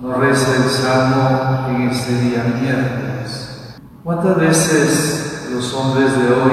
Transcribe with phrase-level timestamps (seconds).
[0.00, 3.74] Nos reza el Salmo en este día miércoles.
[4.04, 6.52] ¿Cuántas veces los hombres de hoy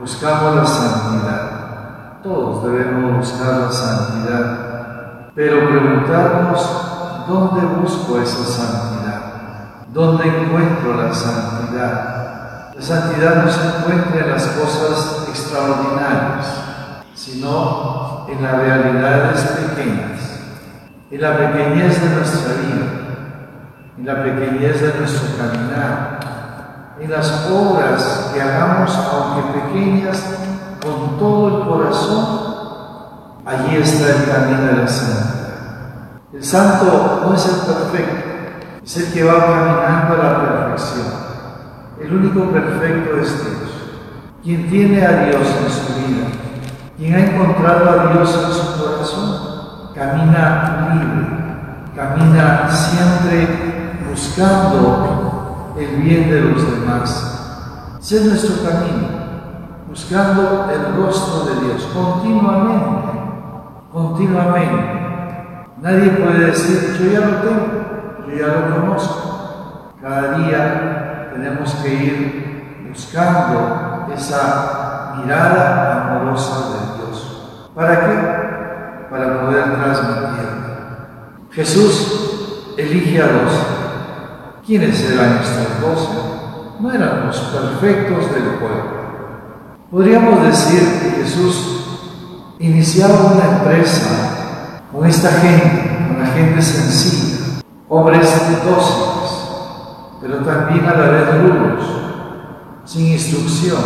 [0.00, 2.20] buscamos la santidad?
[2.24, 9.86] Todos debemos buscar la santidad, pero preguntarnos, ¿dónde busco esa santidad?
[9.92, 12.72] ¿Dónde encuentro la santidad?
[12.74, 16.46] La santidad no se encuentra en las cosas extraordinarias,
[17.14, 20.11] sino en las realidades pequeñas,
[21.12, 22.86] en la pequeñez de nuestra vida,
[23.98, 30.24] en la pequeñez de nuestro caminar, en las obras que hagamos, aunque pequeñas,
[30.82, 35.42] con todo el corazón, allí está el camino de la santidad.
[36.32, 41.06] El santo no es el perfecto, es el que va caminando a la perfección.
[42.00, 43.70] El único perfecto es Dios.
[44.42, 46.26] Quien tiene a Dios en su vida,
[46.96, 49.51] quien ha encontrado a Dios en su corazón,
[49.94, 51.26] camina libre,
[51.94, 57.98] camina siempre buscando el bien de los demás.
[58.00, 59.08] Ese es nuestro camino,
[59.88, 63.08] buscando el rostro de Dios continuamente,
[63.92, 65.02] continuamente.
[65.80, 67.82] Nadie puede decir, yo ya lo tengo
[68.38, 69.92] ya lo conozco.
[70.00, 77.70] Cada día tenemos que ir buscando esa mirada amorosa de Dios.
[77.74, 78.41] ¿Para qué?
[79.12, 80.48] Para poder transmitir.
[81.50, 83.52] Jesús elige a dos.
[84.66, 86.08] ¿Quiénes eran estos doce?
[86.80, 89.02] No eran los perfectos del pueblo.
[89.90, 97.32] Podríamos decir que Jesús iniciaba una empresa con esta gente, con la gente sencilla
[97.94, 98.26] hombres
[98.64, 99.30] dóciles,
[100.22, 101.84] pero también a la vez rudos,
[102.86, 103.82] sin instrucción.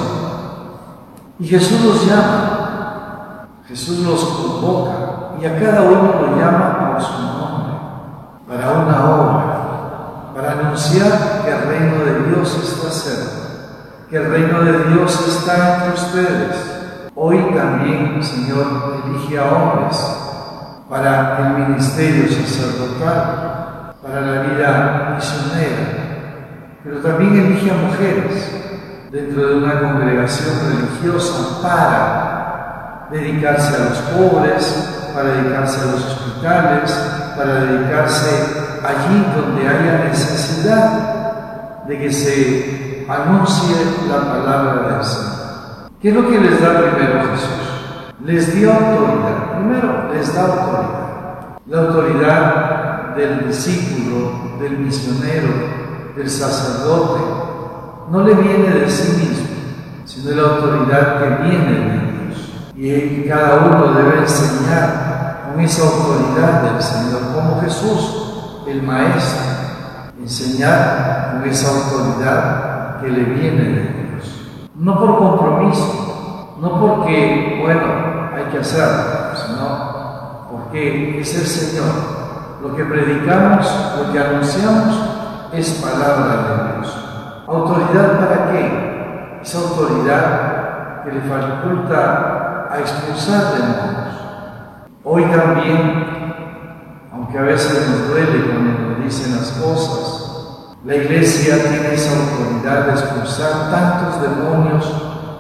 [1.41, 5.06] Y Jesús los llama, Jesús los convoca
[5.41, 7.73] y a cada uno lo llama por su nombre,
[8.49, 14.61] para una obra, para anunciar que el reino de Dios está cerca, que el reino
[14.63, 16.73] de Dios está entre ustedes.
[17.15, 19.97] Hoy también, Señor, elige a hombres
[20.89, 28.53] para el ministerio sacerdotal para la vida misionera, pero también elige a mujeres
[29.11, 32.36] dentro de una congregación religiosa para
[33.11, 36.93] dedicarse a los pobres, para dedicarse a los hospitales,
[37.37, 38.31] para dedicarse
[38.85, 43.77] allí donde haya necesidad de que se anuncie
[44.09, 45.91] la palabra del Señor.
[46.01, 48.17] ¿Qué es lo que les da primero Jesús?
[48.25, 49.59] Les dio autoridad.
[49.59, 51.07] Primero les da autoridad.
[51.67, 55.49] La autoridad del discípulo, del misionero,
[56.17, 57.23] del sacerdote,
[58.11, 59.47] no le viene de sí mismo,
[60.05, 62.06] sino de la autoridad que viene de
[62.77, 69.41] Y cada uno debe enseñar con esa autoridad del Señor, como Jesús, el Maestro,
[70.21, 74.69] enseñar con esa autoridad que le viene de Dios.
[74.75, 82.17] No por compromiso, no porque, bueno, hay que hacerlo, sino porque es el Señor
[82.63, 83.67] lo que predicamos,
[83.97, 85.01] lo que anunciamos
[85.53, 86.99] es palabra de Dios.
[87.47, 89.39] ¿Autoridad para qué?
[89.41, 92.36] Esa autoridad que le faculta
[92.77, 94.15] a expulsar demonios.
[95.03, 96.05] Hoy también,
[97.13, 102.87] aunque a veces nos duele cuando nos dicen las cosas, la iglesia tiene esa autoridad
[102.87, 104.93] de expulsar tantos demonios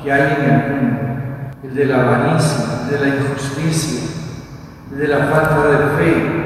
[0.02, 1.00] que hay en el mundo.
[1.62, 4.08] El de la avaricia, el de la injusticia,
[4.92, 6.36] el de la falta de fe,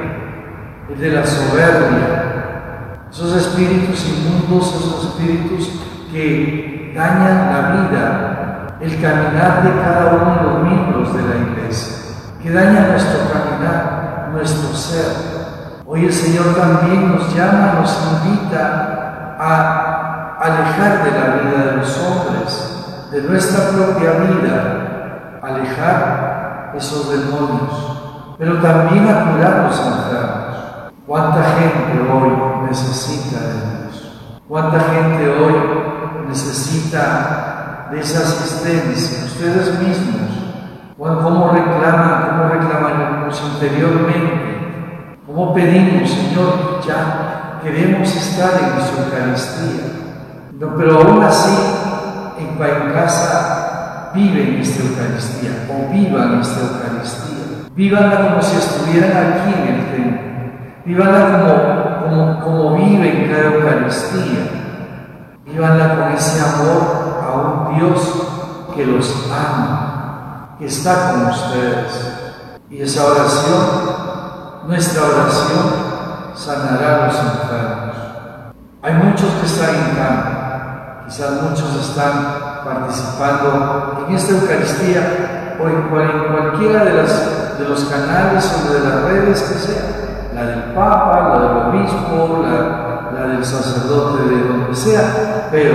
[0.90, 5.70] el de la soberbia, esos espíritus inmundos, esos espíritus
[6.10, 10.49] que dañan la vida, el caminar de cada uno
[11.14, 11.96] de la iglesia,
[12.42, 15.30] que dañan nuestro caminar, nuestro ser.
[15.86, 21.98] Hoy el Señor también nos llama, nos invita a alejar de la vida de los
[21.98, 30.50] hombres, de nuestra propia vida, alejar esos demonios, pero también a curar los enfermos
[31.10, 32.30] ¿Cuánta gente hoy
[32.68, 34.12] necesita de Dios?
[34.46, 35.54] ¿Cuánta gente hoy
[36.28, 39.24] necesita de esa asistencia?
[39.24, 40.30] Ustedes mismos,
[41.00, 45.16] ¿cómo reclaman, cómo reclamamos interiormente?
[45.26, 50.00] ¿Cómo pedimos, Señor, ya queremos estar en su Eucaristía?
[50.76, 51.56] Pero aún así,
[52.38, 57.70] en, casa viven esta Eucaristía o vivan esta Eucaristía.
[57.74, 60.20] Vívanla como si estuvieran aquí en el templo
[60.84, 64.50] Vívanla como, como, viven cada Eucaristía.
[65.46, 68.26] Vívanla con ese amor a un Dios
[68.74, 69.89] que los ama,
[70.66, 72.20] está con ustedes.
[72.68, 75.90] Y esa oración, nuestra oración,
[76.34, 77.96] sanará a los enfermos.
[78.82, 85.82] Hay muchos que están en cama, quizás muchos están participando en esta Eucaristía o en,
[86.30, 89.82] cualquiera de, las, de los canales o de las redes que sea,
[90.34, 95.74] la del Papa, la del Obispo, la, la del sacerdote de donde sea, pero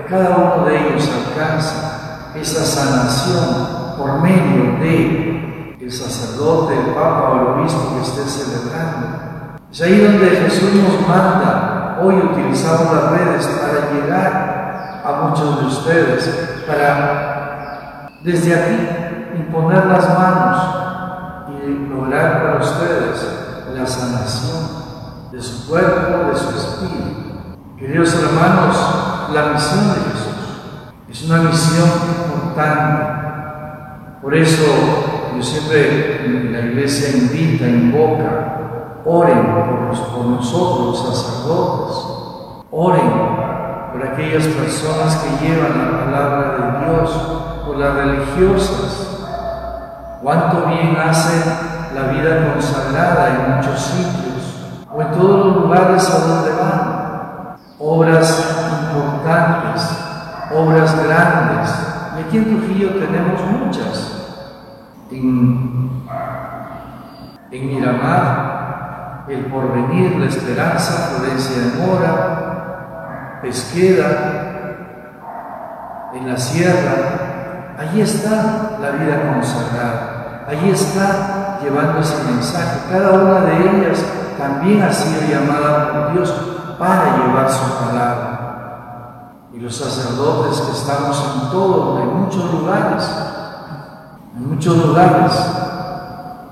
[0.00, 7.30] a cada uno de ellos alcanza esa sanación por medio de el sacerdote, el Papa
[7.30, 9.58] o el Obispo que esté celebrando.
[9.70, 15.66] Es ahí donde Jesús nos manda, hoy utilizamos las redes para llegar a muchos de
[15.66, 20.58] ustedes, para desde aquí imponer las manos
[21.48, 23.26] y lograr para ustedes
[23.72, 27.56] la sanación de su cuerpo, de su espíritu.
[27.78, 28.76] Queridos hermanos,
[29.32, 30.32] la misión de Jesús
[31.08, 33.21] es una misión importante.
[34.32, 34.64] Por eso
[35.36, 41.96] yo siempre la iglesia invita, invoca, oren por, por nosotros sacerdotes,
[42.70, 43.12] oren
[43.92, 47.10] por aquellas personas que llevan la palabra de Dios,
[47.66, 49.18] por las religiosas.
[50.22, 51.50] Cuánto bien hace
[51.94, 57.56] la vida consagrada en muchos sitios o en todos los lugares a donde van.
[57.78, 59.90] Obras importantes,
[60.56, 61.70] obras grandes.
[62.16, 64.21] Y aquí en Trujillo tenemos muchas.
[65.12, 65.90] En,
[67.50, 74.08] Miramar, el porvenir, la esperanza, Florencia de Mora, Pesqueda,
[76.14, 82.80] en la sierra, allí está la vida consagrada, allí está llevando ese mensaje.
[82.90, 84.04] Cada una de ellas
[84.38, 86.32] también ha sido llamada por Dios
[86.78, 88.38] para llevar su palabra.
[89.52, 93.04] Y los sacerdotes que estamos en todos, en muchos lugares,
[94.42, 95.32] en muchos lugares,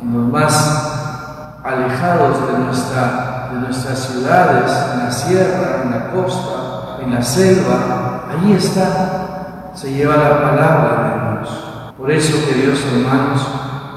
[0.01, 6.99] en los más alejados de, nuestra, de nuestras ciudades, en la sierra, en la costa,
[7.03, 11.65] en la selva, allí está, se lleva la palabra de Dios.
[11.99, 13.47] Por eso, queridos hermanos,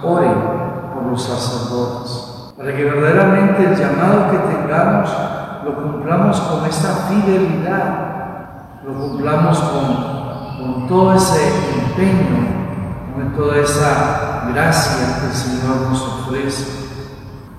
[0.03, 0.53] oren
[1.11, 5.09] los sacerdotes, para que verdaderamente el llamado que tengamos
[5.63, 12.62] lo cumplamos con esta fidelidad, lo cumplamos con, con todo ese empeño,
[13.13, 16.65] con toda esa gracia que el Señor nos ofrece.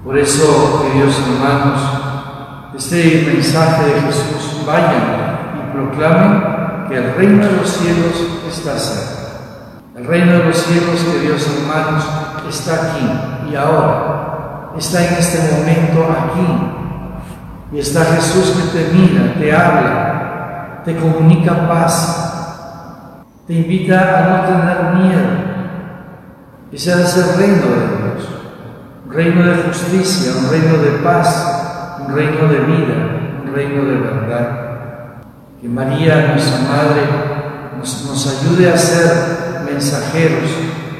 [0.04, 1.80] Por eso, queridos hermanos,
[2.76, 8.14] este mensaje de Jesús, vayan y proclamen que el reino de los cielos
[8.48, 9.14] está cerca.
[9.96, 12.04] El reino de los cielos, queridos hermanos,
[12.48, 14.72] está aquí y ahora.
[14.76, 16.74] Está en este momento aquí.
[17.72, 24.44] Y está Jesús que te mira, te habla, te comunica paz, te invita a no
[24.46, 25.43] tener miedo.
[26.74, 28.28] Ese es el reino de Dios.
[29.06, 32.94] Un reino de justicia, un reino de paz, un reino de vida,
[33.44, 34.48] un reino de verdad.
[35.60, 37.02] Que María, nuestra Madre,
[37.78, 40.50] nos, ayude a ser mensajeros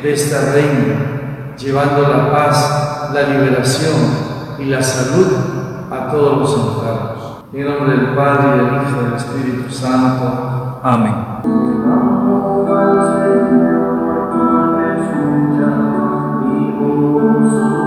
[0.01, 3.97] de esta reina llevando la paz, la liberación
[4.61, 5.27] y la salud
[5.91, 7.45] a todos los enfermos.
[7.53, 10.81] En nombre del Padre, y del Hijo y del Espíritu Santo.
[10.85, 11.15] Amén.
[17.15, 17.84] Deus.